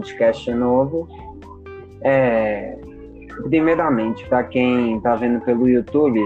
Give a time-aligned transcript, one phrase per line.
[0.00, 1.06] podcast novo.
[2.02, 2.76] É,
[3.48, 6.20] primeiramente, para quem está vendo pelo YouTube,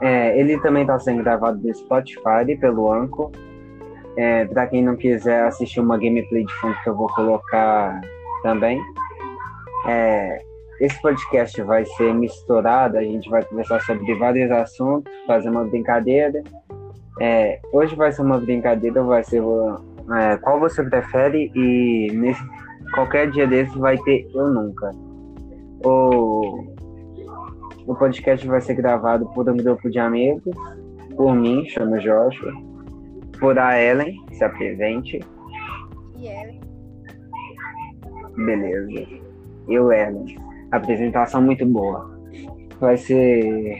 [0.00, 3.30] é, ele também está sendo gravado do Spotify e pelo Anchor.
[4.16, 8.00] É, para quem não quiser assistir uma gameplay de fundo que eu vou colocar
[8.44, 8.80] também.
[9.88, 10.38] É,
[10.80, 16.42] esse podcast vai ser misturado, a gente vai conversar sobre vários assuntos, fazer uma brincadeira.
[17.20, 19.42] É, hoje vai ser uma brincadeira, vai ser
[20.12, 22.42] é, qual você prefere e nesse,
[22.94, 24.90] qualquer dia desse vai ter eu nunca.
[25.84, 26.64] O,
[27.86, 30.54] o podcast vai ser gravado por um grupo de amigos,
[31.16, 32.52] por mim, chamo Joshua,
[33.38, 35.20] por a Ellen, se apresente.
[36.16, 36.60] E Ellen.
[38.36, 39.08] Beleza.
[39.68, 40.36] Eu, Ellen.
[40.70, 42.10] Apresentação muito boa.
[42.80, 43.78] Vai ser.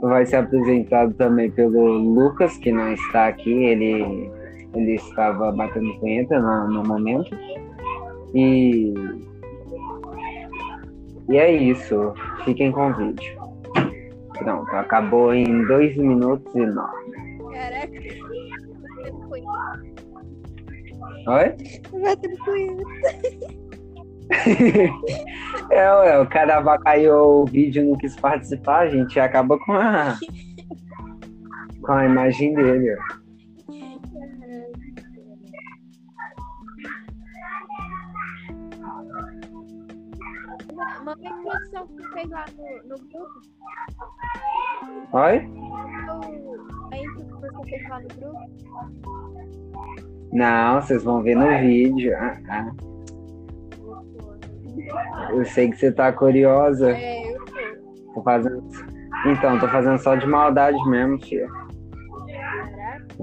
[0.00, 3.52] Vai ser apresentado também pelo Lucas, que não está aqui.
[3.52, 4.30] Ele,
[4.74, 7.36] ele estava batendo punheta no, no momento.
[8.34, 8.94] E.
[11.28, 12.12] E é isso.
[12.44, 13.40] Fiquem com o vídeo.
[14.38, 16.92] Pronto, acabou em 2 minutos e 9.
[17.52, 18.00] Caraca.
[21.26, 22.00] Oi?
[22.00, 22.82] Vai ter punheta.
[25.70, 30.16] é, ué, o cara avacaiou o vídeo não quis participar, a gente acaba com a,
[31.82, 32.94] com a imagem dele.
[32.94, 33.19] Ó.
[41.10, 43.40] Manda a introdução que tu fez lá no, no grupo.
[45.12, 45.36] Oi?
[46.92, 48.38] A intro que você fez lá no grupo.
[50.32, 52.16] Não, vocês vão ver no vídeo.
[52.16, 52.70] Ah, ah.
[55.32, 56.92] Eu sei que você tá curiosa.
[56.92, 58.14] É, eu tô.
[58.14, 58.62] Tô fazendo...
[59.26, 61.48] Então, tô fazendo só de maldade mesmo, tia.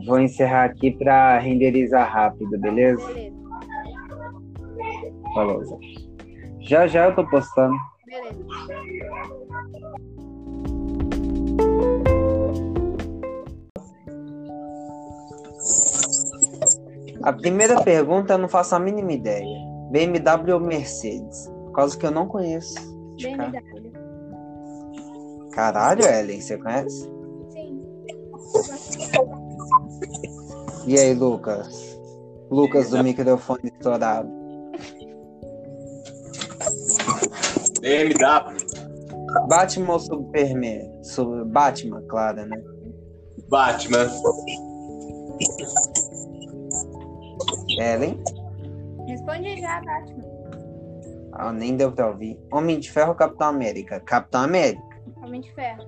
[0.06, 3.08] Vou encerrar aqui pra renderizar rápido, beleza?
[3.08, 3.38] Beleza.
[5.34, 5.78] Falou, Zé.
[6.68, 7.74] Já já eu tô postando.
[8.06, 8.46] Beleza.
[17.24, 19.48] A primeira pergunta eu não faço a mínima ideia.
[19.92, 21.48] BMW ou Mercedes?
[21.48, 22.76] Por causa que eu não conheço.
[23.22, 23.94] BMW.
[25.54, 27.10] Caralho, Ellen, você conhece?
[27.50, 27.82] Sim.
[30.86, 31.98] E aí, Lucas?
[32.52, 34.47] Lucas do microfone estourado.
[37.88, 41.04] BMW, Batman ou Superman?
[41.04, 42.58] Su- Batman, claro, né?
[43.50, 44.10] Batman,
[47.80, 48.22] Ellen?
[49.08, 50.28] Responde já, Batman.
[51.34, 52.38] Ah, nem deu pra ouvir.
[52.52, 54.00] Homem de Ferro ou Capitão América?
[54.02, 54.84] Capitão América.
[55.24, 55.84] Homem de ferro.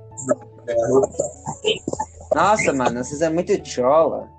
[2.34, 4.30] Nossa, mano, vocês é muito chola.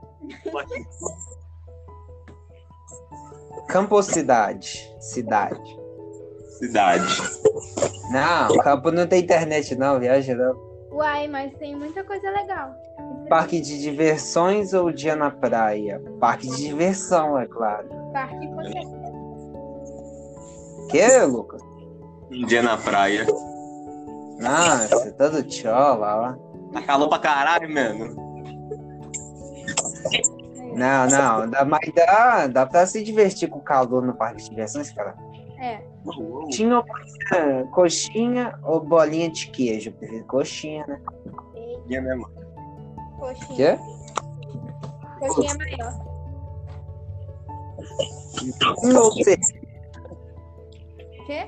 [3.69, 4.88] Campo ou cidade?
[5.00, 5.79] Cidade.
[6.60, 7.04] Cidade,
[8.10, 10.71] Não, campo não tem internet não, viaja não.
[10.93, 12.75] Uai, mas tem muita coisa legal.
[13.28, 16.03] Parque de diversões ou dia na praia?
[16.19, 17.88] Parque de diversão, é claro.
[18.12, 19.00] Parque com certeza.
[20.91, 21.62] Que, Lucas?
[22.31, 23.26] um dia na praia.
[24.38, 26.72] Nossa, você tá do chola, ó.
[26.72, 28.31] Tá calor pra caralho, mano.
[30.75, 34.50] Não, não, dá, mas dá, dá pra se divertir com o calor no parque de
[34.50, 35.15] diversões, cara.
[35.60, 35.82] É.
[36.50, 39.93] Tinha ou coxinha, coxinha ou bolinha de queijo?
[39.93, 41.00] Prefiro Coxinha, né?
[41.87, 42.26] Minha mesmo.
[43.19, 43.76] Coxinha.
[43.76, 43.78] Quê?
[45.20, 46.10] Coxinha maior.
[48.82, 49.60] Vinho ou cerveja?
[51.26, 51.47] Quê?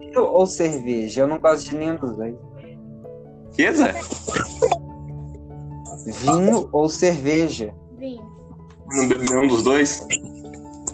[0.00, 1.20] Vinho ou cerveja?
[1.20, 2.34] Eu não gosto de nenhum dos dois.
[3.54, 3.94] Que, Zé?
[6.06, 7.74] Vinho ou cerveja?
[7.98, 8.26] Vinho.
[8.92, 10.06] Não bebo nenhum dos dois?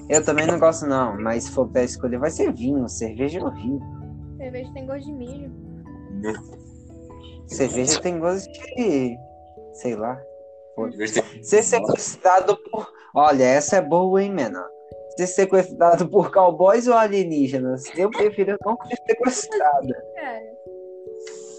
[0.08, 2.88] Eu também não gosto, não, mas se for pra escolher, vai ser vinho.
[2.88, 3.80] Cerveja é horrível.
[4.38, 5.52] Cerveja tem gosto de milho.
[7.46, 9.16] Cerveja tem gosto de.
[9.74, 10.20] sei lá.
[11.42, 12.90] Ser sequestrado por.
[13.14, 14.68] Olha, essa é boa, hein, menor?
[15.16, 17.84] Ser sequestrado por cowboys ou alienígenas?
[17.96, 20.04] Eu prefiro não ser sequestrada.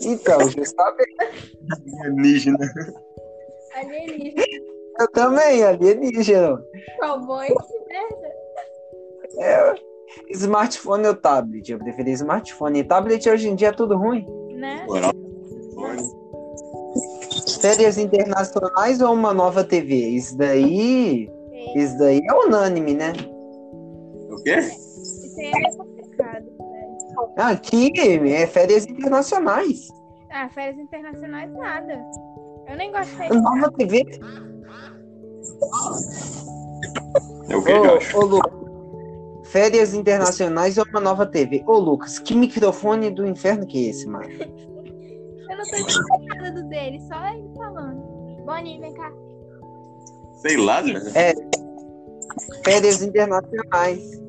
[0.01, 1.57] Então, justamente.
[1.83, 2.57] tem alienígena.
[3.75, 4.43] alienígena.
[4.99, 6.61] Eu também, alienígena.
[6.99, 8.18] Cowboy, que merda.
[9.39, 9.73] É,
[10.31, 11.71] smartphone ou tablet?
[11.71, 12.83] Eu preferi smartphone.
[12.83, 14.27] Tablet hoje em dia é tudo ruim.
[14.55, 14.85] Né?
[17.61, 19.95] Férias internacionais ou uma nova TV?
[19.95, 21.29] Isso daí.
[21.75, 23.13] Isso daí é unânime, né?
[24.29, 24.57] O quê?
[24.59, 27.33] Isso aí é meio complicado, velho.
[27.37, 29.87] Aqui é férias internacionais.
[30.31, 32.01] Ah, férias internacionais, nada.
[32.67, 33.41] Eu nem gosto de férias.
[33.41, 34.05] Nova TV.
[37.49, 38.13] É o que, Ô, Josh?
[38.13, 38.68] ô, Lucas.
[39.51, 41.63] Férias internacionais ou uma nova TV?
[41.65, 44.29] Ô, Lucas, que microfone do inferno que é esse, mano?
[44.29, 48.45] Eu não tô entendendo nada do dele, só ele falando.
[48.45, 49.11] Boninho, vem cá.
[50.41, 51.01] Sei lá, né?
[52.63, 54.21] Férias internacionais.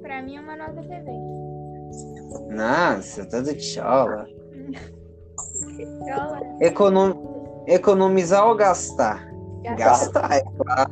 [0.00, 1.10] Pra mim é uma nova TV.
[2.54, 4.26] Nossa, toda de chola.
[6.02, 7.64] Olha, Econom...
[7.66, 9.28] Economizar ou gastar?
[9.76, 10.90] Gastar, é claro.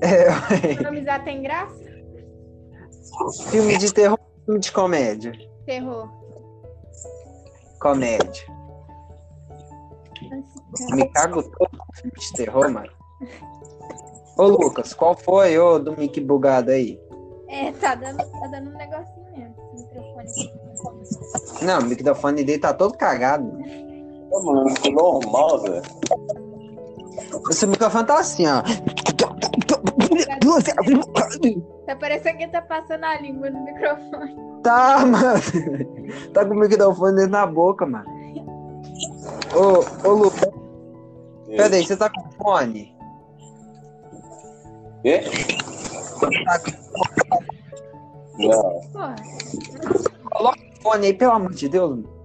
[0.00, 1.85] É, Economizar tem graça?
[3.50, 5.32] Filme de terror ou filme de comédia?
[5.64, 6.08] Terror.
[7.80, 8.56] Comédia.
[10.90, 12.90] Me cago todo com filme de terror, mano.
[14.36, 17.00] Ô, Lucas, qual foi, ô, do mic bugado aí?
[17.48, 19.54] É, tá dando, tá dando um negocinho mesmo.
[19.74, 21.62] Esse microfone.
[21.62, 23.50] Não, o microfone dele tá todo cagado.
[24.30, 25.82] Ô, mano, ficou normal, velho.
[27.48, 28.62] Esse microfone tá assim, ó.
[31.86, 34.36] Tá parecendo que tá passando a língua no microfone.
[34.62, 35.40] Tá, mano.
[36.34, 38.04] Tá com o microfone dentro da boca, mano.
[39.54, 40.50] Ô, ô, Lucas,
[41.46, 42.94] peraí, você tá com fone?
[45.02, 45.22] Quê?
[46.44, 46.70] Tá com
[48.38, 48.80] Não.
[48.92, 49.16] Porra.
[50.82, 51.90] fone aí, pelo amor de Deus.
[51.90, 52.16] mano.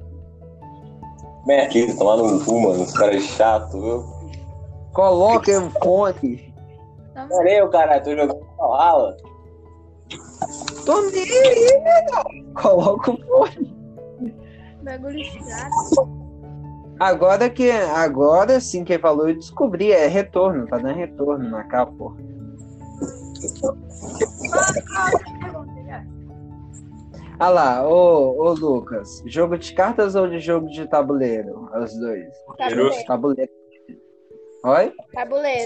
[1.45, 2.83] Merda, tomar no cu, mano.
[2.83, 4.03] Os caras chatos, viu?
[4.93, 6.53] Coloca um fone.
[7.13, 8.03] Pera aí, caralho.
[8.03, 9.17] Tô jogando Valhalla.
[10.85, 12.53] Tô nem aí.
[12.61, 13.75] Coloca o fone.
[14.83, 16.21] Bagulho chato.
[16.99, 17.71] Agora que.
[17.71, 19.91] Agora sim, quem falou, eu descobri.
[19.91, 22.17] É retorno, tá dando retorno na capa, porra.
[27.39, 31.67] Ah lá, ô, ô Lucas, jogo de cartas ou de jogo de tabuleiro?
[31.75, 32.29] Os dois.
[32.55, 33.05] Tabuleiro.
[33.07, 33.51] Tabuleiro.
[34.63, 34.93] Oi?
[35.11, 35.65] Tabuleiro.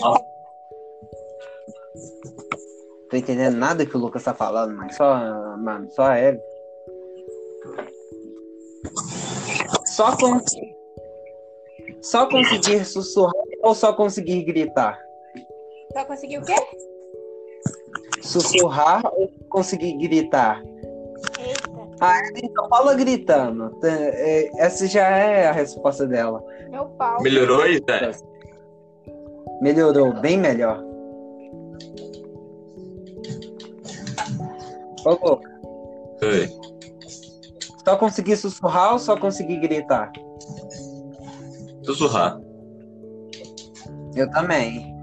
[3.10, 5.16] Tô entendendo nada que o Lucas tá falando, mas só,
[5.58, 6.40] mano, só ele.
[9.86, 10.40] Só, con...
[12.02, 15.00] só conseguir sussurrar ou só conseguir gritar?
[15.94, 16.56] Só conseguiu o quê?
[18.22, 20.62] Sussurrar ou conseguir gritar?
[21.40, 23.78] Eita, Então fala gritando.
[23.84, 26.44] É, Essa já é a resposta dela.
[26.70, 27.22] meu pau.
[27.22, 28.12] Melhorou aí, Zé?
[29.62, 30.84] Melhorou, bem melhor.
[35.06, 35.40] Ô,
[36.24, 36.50] Oi.
[37.86, 40.12] só conseguir sussurrar ou só conseguir gritar?
[41.84, 42.40] Sussurrar.
[44.16, 44.96] Eu também.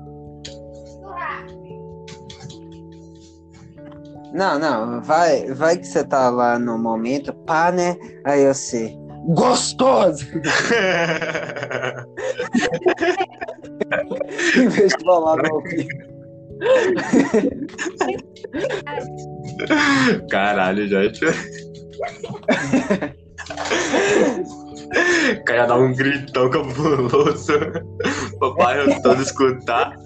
[4.33, 7.97] Não, não, vai, vai que você tá lá no momento, pá, né?
[8.25, 8.97] Aí você.
[9.29, 10.27] Gostoso!
[14.57, 15.87] em vez de falar no ouvido.
[20.31, 21.25] Caralho, gente.
[21.25, 21.33] O
[25.45, 27.53] cara dá um gritão cabuloso.
[28.39, 29.97] Papai todo escutar.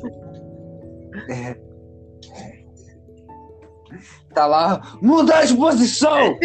[4.35, 6.39] Tá lá, mudar de posição!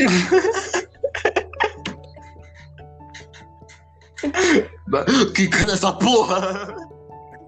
[5.36, 6.76] Que cana essa porra?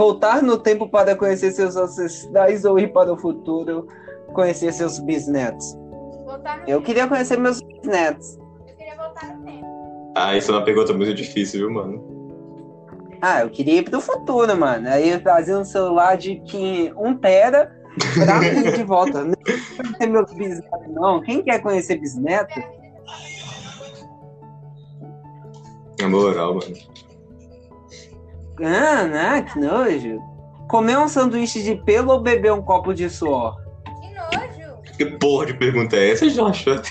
[0.00, 3.86] Voltar no tempo para conhecer seus ancestrais ou ir para o futuro
[4.32, 5.76] conhecer seus bisnetos?
[6.66, 8.38] Eu queria conhecer meus bisnetos.
[8.66, 9.66] Eu queria voltar no tempo.
[10.16, 12.02] Ah, isso é uma pergunta muito difícil, viu, mano?
[13.20, 14.88] Ah, eu queria ir pro futuro, mano.
[14.88, 17.70] Aí eu trazia um celular de que um tera
[18.14, 19.22] pra ir de volta.
[19.22, 21.20] Não quero conhecer meus bisnetos, não.
[21.20, 22.58] Quem quer conhecer bisneto?
[26.00, 26.89] Na moral, mano.
[28.62, 30.20] Ah, não, que nojo.
[30.68, 33.56] Comer um sanduíche de pelo ou beber um copo de suor?
[34.00, 34.82] Que nojo.
[34.96, 36.82] Que porra de pergunta é essa, Joshua?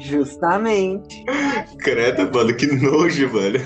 [0.00, 1.24] Justamente.
[1.28, 3.60] Acho que Credo, mano, que nojo, velho.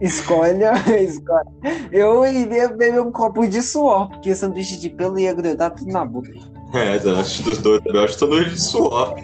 [0.00, 1.46] Escolha, escolha.
[1.90, 6.04] Eu iria beber um copo de suor, porque sanduíche de pelo ia grudar tudo na
[6.04, 6.30] boca.
[6.74, 7.80] É, eu acho dos dois.
[7.84, 9.14] Eu acho sanduíche de suor.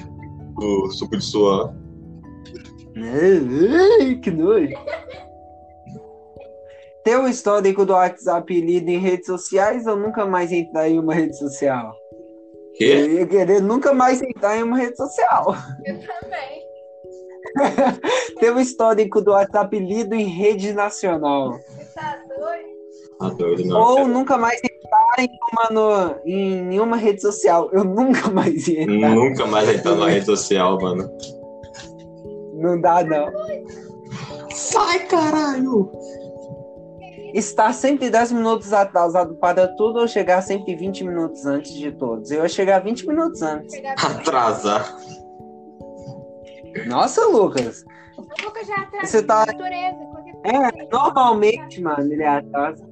[0.57, 1.73] O suco de suor.
[4.23, 4.75] Que nojo.
[7.05, 11.15] Ter o histórico do WhatsApp lido em redes sociais ou nunca mais entrar em uma
[11.15, 11.95] rede social?
[12.75, 12.85] Quê?
[12.85, 15.55] Eu ia querer nunca mais entrar em uma rede social.
[15.87, 16.69] eu também.
[18.39, 21.53] Ter o histórico do WhatsApp lido em rede nacional.
[21.53, 22.69] Você tá doido?
[23.19, 23.81] Tá doido, não.
[23.81, 27.71] Ou nunca mais entrar em uma, no- em nenhuma rede social.
[27.73, 29.11] Eu nunca mais ia entrar.
[29.15, 31.11] Nunca mais entrar na rede social, mano.
[32.59, 33.31] Não dá, não.
[34.51, 35.91] Sai, caralho!
[37.35, 42.31] Estar sempre 10 minutos atrasado para tudo ou chegar sempre 20 minutos antes de todos?
[42.31, 43.75] Eu ia chegar 20 minutos antes.
[44.03, 44.97] Atrasar.
[46.87, 47.85] Nossa, Lucas.
[48.17, 50.69] O Lucas já atrasa Você tá- natureza, qualquer coisa.
[50.69, 52.88] É, normalmente, mano, ele atrasa.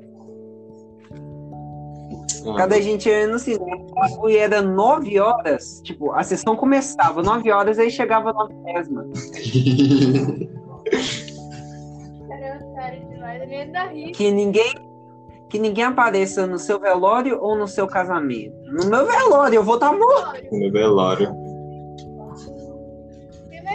[2.55, 5.81] Quando a gente ia no cinema, bagulho era 9 horas.
[5.83, 9.12] Tipo, a sessão começava 9 horas, aí chegava 9 10, mano.
[14.15, 14.75] Que ninguém.
[15.49, 18.55] Que ninguém apareça no seu velório ou no seu casamento.
[18.67, 20.43] No meu velório, eu vou estar morto.
[20.53, 21.33] No velório.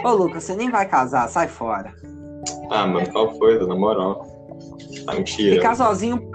[0.04, 1.94] Ô, Lucas, você nem vai casar, sai fora.
[2.70, 4.26] Ah, mano, qual foi, na moral?
[5.06, 5.56] Tá mentira.
[5.56, 6.30] Ficar sozinho.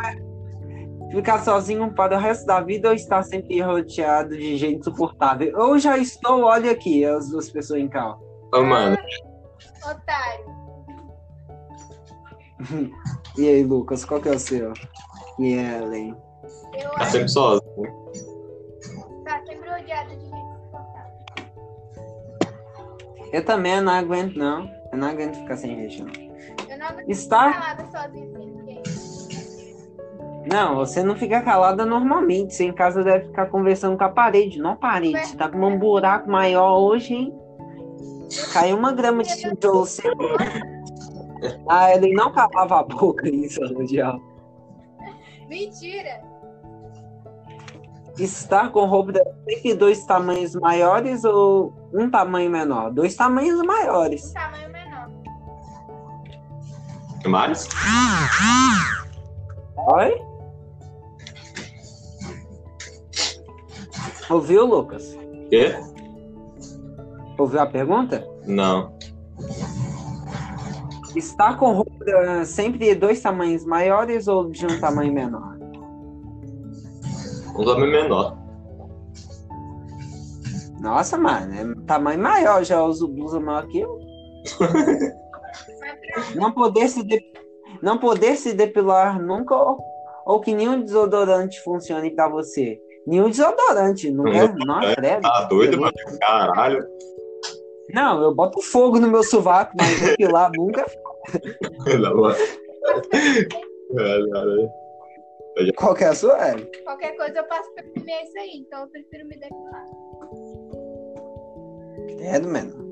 [1.11, 5.49] Ficar sozinho para o resto da vida ou estar sempre rodeado de gente insuportável?
[5.57, 8.19] Eu já estou, olha aqui, as duas pessoas em cal.
[8.53, 8.97] Ô, mano,
[9.85, 10.57] Otário.
[13.37, 14.73] E aí, Lucas, qual que é o seu?
[15.37, 16.15] E Ellen?
[16.73, 18.11] Eu tá acho sempre sozinho.
[19.23, 21.13] tá sempre rodeado de gente insuportável.
[23.31, 24.67] Eu também não aguento, não.
[24.91, 26.11] Eu não aguento ficar sem gente, não.
[26.67, 28.36] Eu não aguento ninguém.
[30.49, 32.53] Não, você não fica calada normalmente.
[32.53, 35.25] Você em casa deve ficar conversando com a parede, não a parede.
[35.25, 37.33] Você tá com um buraco maior hoje, hein?
[38.53, 40.13] Caiu uma grama de tijolo seu.
[41.69, 44.19] Ah, ele não calava a boca em sala de aula.
[45.47, 46.21] Mentira!
[48.17, 52.91] Estar com roupa de dois tamanhos maiores ou um tamanho menor?
[52.91, 54.31] Dois tamanhos maiores.
[54.31, 55.09] Um tamanho menor.
[57.21, 57.69] que mais?
[59.93, 60.26] Oi?
[64.29, 65.17] Ouviu, Lucas?
[65.49, 65.75] Quê?
[67.37, 68.27] Ouviu a pergunta?
[68.45, 68.93] Não.
[71.15, 75.57] Estar com roupa sempre de dois tamanhos maiores ou de um tamanho menor?
[77.57, 78.37] Um tamanho menor.
[80.79, 82.63] Nossa, mano, é tamanho maior.
[82.63, 83.97] Já uso blusa maior que eu.
[86.35, 87.23] Não poder se, de-
[87.81, 89.77] não poder se depilar nunca ou,
[90.25, 92.79] ou que nenhum desodorante funcione pra você.
[93.07, 94.53] Nenhum desodorante, não é?
[94.53, 95.21] Não, credo.
[95.21, 95.93] Tá doido, mano?
[96.19, 96.85] Caralho.
[97.93, 100.85] Não, eu boto fogo no meu sovaco, mas depilar nunca.
[101.99, 102.35] Não, mano.
[105.77, 106.37] Qual que é a sua?
[106.51, 106.69] Ellen?
[106.83, 109.85] Qualquer coisa eu passo pra comer isso aí, então eu prefiro me depilar.
[112.17, 112.87] Credo, mano.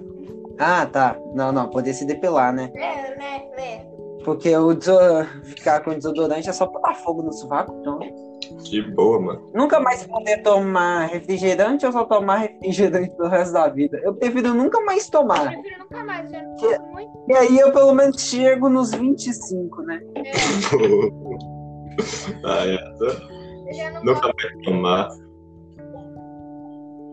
[0.57, 1.17] Ah, tá.
[1.34, 2.72] Não, não, poder se depilar, né?
[2.75, 3.86] É, né, Lé?
[4.24, 4.98] Porque o deso-
[5.43, 8.00] ficar com desodorante é só botar fogo no sovaco, então.
[8.65, 9.51] De boa, mano.
[9.53, 14.00] Nunca mais poder tomar refrigerante ou só tomar refrigerante pro resto da vida?
[14.03, 15.51] Eu prefiro nunca mais Eu tomar.
[15.51, 16.55] prefiro nunca mais, já não
[16.91, 17.12] muito.
[17.27, 20.01] E aí eu pelo menos chego nos 25, né?
[22.43, 22.79] ah, é.
[23.67, 25.10] Eu já não Nunca vai tomar.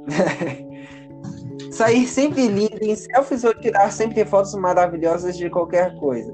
[1.70, 6.32] Sair sempre lindo em selfies ou tirar sempre fotos maravilhosas de qualquer coisa?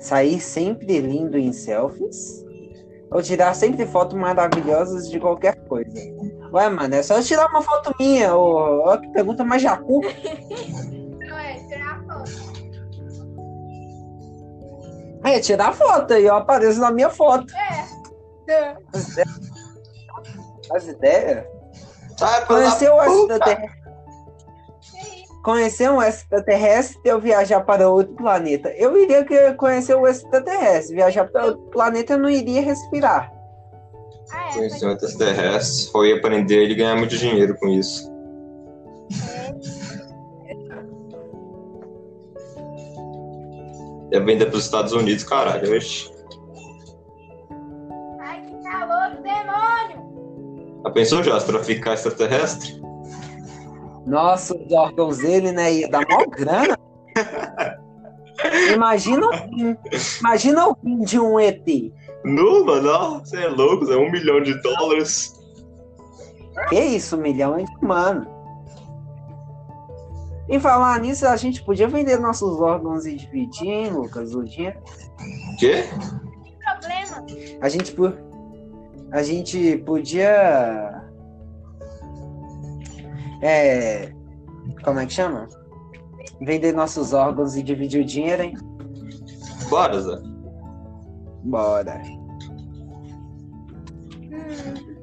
[0.00, 2.44] Sair sempre lindo em selfies
[3.10, 5.98] ou tirar sempre fotos maravilhosas de qualquer coisa?
[6.52, 8.34] Ué, mano, é só eu tirar uma foto minha.
[8.34, 10.00] Ô, ó, que pergunta mais jacu.
[10.00, 12.50] Não é, tirar a foto.
[15.22, 17.52] É, tirar foto aí, eu apareço na minha foto.
[17.54, 18.76] É.
[20.72, 21.44] As ideias?
[22.18, 23.79] Sai Conhecer o extraterrestre.
[25.42, 28.68] Conhecer um extraterrestre ou viajar para outro planeta?
[28.76, 30.96] Eu iria que- conhecer o extraterrestre.
[30.96, 33.32] Viajar para outro planeta eu não iria respirar.
[34.32, 34.52] Ah, é.
[34.54, 38.10] Conhecer um extraterrestre, foi aprender ele e ganhar muito dinheiro com isso.
[44.12, 45.74] É vender pros Estados Unidos, caralho.
[45.76, 46.10] Oxi.
[48.20, 50.80] Ai, que calor do demônio!
[50.84, 52.80] Já pensou já, se traficar extraterrestre?
[54.10, 55.72] Nossa, os órgãos dele, né?
[55.72, 56.76] Ia dar mó grana.
[58.74, 59.76] Imagina o fim.
[60.18, 61.64] Imagina o fim de um ET.
[62.24, 65.32] Não, mano, você é louco, é um milhão de dólares.
[66.68, 68.26] Que isso, milhões de mano.
[70.48, 74.34] E falar nisso, a gente podia vender nossos órgãos e dividir, hein, Lucas?
[74.34, 74.80] O dinheiro.
[75.60, 75.84] Quê?
[76.64, 77.24] Problema.
[77.60, 77.96] A gente,
[79.12, 80.99] a gente podia.
[83.42, 84.12] É.
[84.84, 85.48] Como é que chama?
[86.40, 88.54] Vender nossos órgãos e dividir o dinheiro, hein?
[89.68, 90.16] Bora, Zé.
[91.44, 92.00] Bora.
[94.32, 95.00] Hum,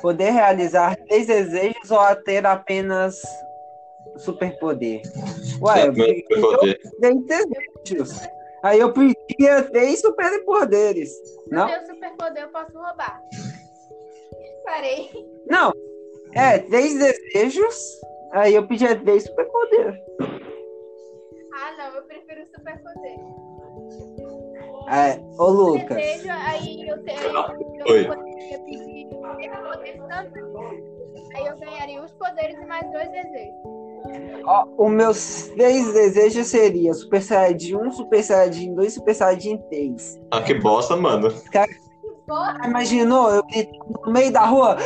[0.00, 3.20] Poder realizar três desejos ou a ter apenas
[4.16, 5.02] superpoder?
[5.60, 6.80] Ué, eu Meu superpoder.
[7.00, 8.20] três desejos.
[8.62, 11.10] Aí eu pedia três superpoderes.
[11.10, 11.68] se Não?
[11.68, 13.20] eu tenho superpoder, eu posso roubar.
[14.68, 15.10] Parei.
[15.46, 15.72] Não.
[16.34, 17.74] É, três desejos.
[18.32, 19.98] Aí eu pedia três superpoderes.
[21.54, 23.16] Ah, não, eu prefiro superpoder.
[24.90, 25.96] É, ô Lucas.
[25.96, 27.20] Desejo, aí eu tenho.
[27.78, 28.04] Eu Oi.
[28.04, 30.98] poderia pedir superpoder também.
[31.34, 33.78] Aí eu ganharia os poderes e mais dois desejos.
[34.44, 40.20] Ó, os meus três desejos seriam Super Saiyajin 1, Super Saiyajin 2 Super Saiyajin 3.
[40.30, 41.28] Ah, que bosta, mano.
[42.28, 43.42] Fora, Imaginou eu
[44.04, 44.76] no meio da rua?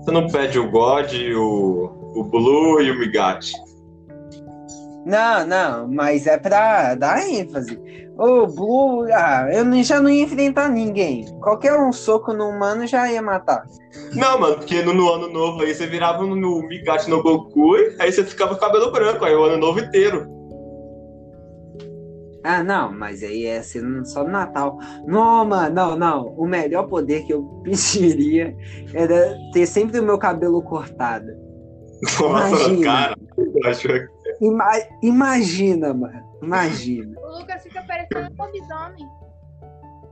[0.00, 3.52] Você não pede o God, o, o Blue e o Migate.
[5.04, 7.80] não, não, mas é pra dar ênfase.
[8.16, 11.26] Ô, Blue, ah, eu já não ia enfrentar ninguém.
[11.40, 13.64] Qualquer um soco no humano já ia matar.
[14.14, 17.74] Não, mano, porque no, no ano novo aí você virava no, no Migate no Goku,
[17.98, 20.41] aí você ficava com cabelo branco, aí o ano novo inteiro.
[22.44, 24.78] Ah, não, mas aí é ser só no Natal.
[25.06, 26.26] Não, mano, não, não.
[26.36, 28.56] O melhor poder que eu pediria
[28.92, 31.26] era ter sempre o meu cabelo cortado.
[32.20, 32.84] Nossa, Imagina.
[32.84, 33.16] cara.
[33.36, 34.08] eu acho que-
[34.40, 36.20] Ima- imagina, mano.
[36.42, 37.14] Imagina.
[37.22, 39.06] o Lucas fica parecendo um lobisomem.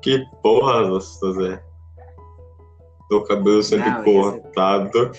[0.01, 1.61] Que porra, nossa, Zé.
[3.09, 5.11] Seu cabelo sempre Não, ser- cortado.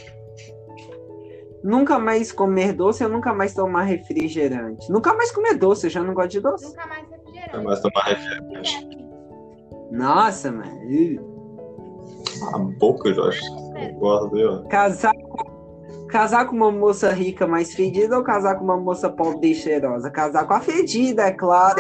[1.64, 4.92] Nunca mais comer doce, eu nunca mais tomar refrigerante.
[4.92, 6.66] Nunca mais comer doce, eu já não gosto de doce.
[6.66, 7.56] Nunca mais refrigerante.
[7.56, 8.98] Não mais tomar refrigerante.
[9.92, 10.82] Nossa, mano.
[12.54, 13.42] A boca, Jorge.
[13.76, 14.64] Eu gosto dele, ó.
[14.64, 15.14] Casar,
[16.10, 20.10] casar com uma moça rica mais fedida ou casar com uma moça pobre e cheirosa?
[20.10, 21.80] Casar com a fedida, é claro.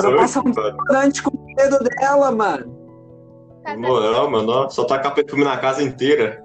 [0.00, 2.74] Só passar um desodorante com o dedo dela, mano.
[3.78, 6.42] Não, mano, só tacar perfume na casa inteira.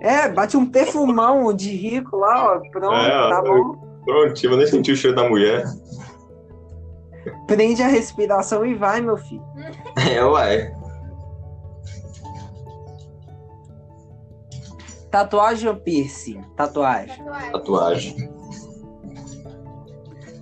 [0.00, 2.60] É, bate um perfumão de rico lá, ó.
[2.70, 3.86] Pronto, É, tá eu- bom.
[4.04, 5.64] Pronto, eu nem senti o cheiro da mulher.
[7.46, 9.42] Prende a respiração e vai, meu filho.
[10.14, 10.72] É, ué.
[15.10, 16.42] Tatuagem ou piercing?
[16.56, 17.24] Tatuagem.
[17.52, 18.30] Tatuagem.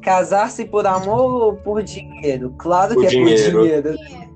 [0.03, 2.53] Casar-se por amor ou por dinheiro?
[2.59, 3.53] Claro Por que é dinheiro.
[3.53, 3.97] por dinheiro.
[3.97, 4.29] Dinheiro.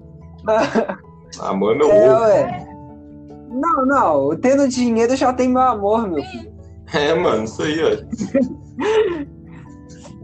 [1.41, 2.23] Amor é meu É, ovo.
[2.23, 2.68] ué.
[3.59, 4.37] Não, não.
[4.37, 6.57] Tendo dinheiro já tem meu amor, meu filho.
[6.95, 7.91] É, mano, isso aí, ó.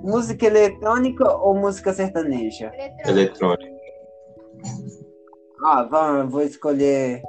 [0.03, 2.71] Música eletrônica ou música sertaneja?
[3.07, 3.75] Eletrônico.
[5.65, 7.23] Ah, vamos, vou escolher.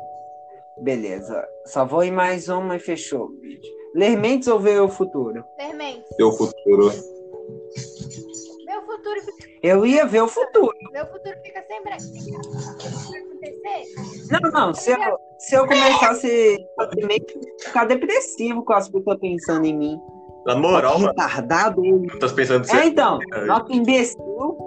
[0.81, 1.47] Beleza.
[1.65, 3.73] Só vou em mais uma e fechou o vídeo.
[3.95, 5.45] Ler mentes ou ver o futuro?
[5.55, 6.03] Fermentos.
[6.17, 6.91] Seu futuro.
[9.67, 10.71] Eu ia ver o futuro.
[10.91, 12.36] meu futuro fica sempre aqui.
[12.38, 14.32] O que vai acontecer?
[14.32, 14.73] Não, não.
[14.73, 14.97] Se eu,
[15.39, 16.88] se eu começasse a
[17.65, 19.99] ficar depressivo com as pessoas pensando em mim.
[20.45, 21.82] Na moral, mano, retardado.
[22.19, 22.88] tá pensando que É, você.
[22.89, 23.17] então.
[23.47, 24.58] Nossa, imbecil.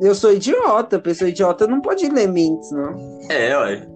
[0.00, 1.00] Eu sou idiota.
[1.00, 3.18] Pessoa idiota não pode ler mentes, não.
[3.30, 3.88] É, ué.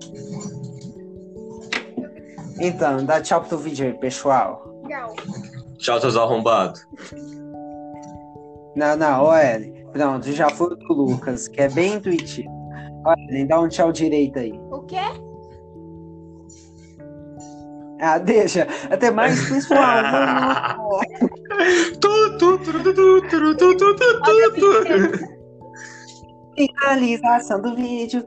[2.61, 4.83] Então, dá tchau pro vídeo aí, pessoal.
[4.89, 5.15] Tchau.
[5.79, 6.85] Tchau, seus arrombados.
[8.79, 9.91] Não, não, OL.
[9.93, 12.49] Pronto, já foi o Lucas, que é bem intuitivo.
[13.05, 14.53] Olha, dá um tchau direito aí.
[14.71, 15.01] O quê?
[18.01, 18.69] Ah, deixa.
[18.89, 19.83] Até mais, pessoal.
[26.57, 28.25] Finalização do vídeo.